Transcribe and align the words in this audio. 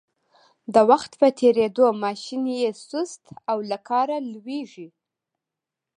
د 0.73 0.75
وخت 0.89 1.11
په 1.21 1.27
تېرېدو 1.39 1.85
ماشین 2.03 2.43
یې 2.61 2.71
سست 2.87 3.23
او 3.51 3.57
له 3.69 3.77
کاره 3.89 4.17
لویږي. 4.33 4.87